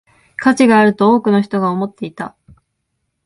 [0.37, 2.35] 価値があると多くの人が思っていた